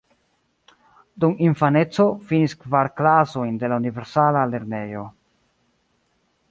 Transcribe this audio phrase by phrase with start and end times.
[1.23, 5.07] Dum infaneco finis kvar klasojn de la universala lernejo.